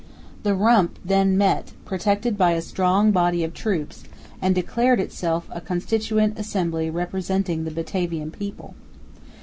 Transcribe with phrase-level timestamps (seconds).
[0.41, 4.03] The "Rump" then met, protected by a strong body of troops,
[4.41, 8.73] and declared itself a Constituent Assembly representing the Batavian people.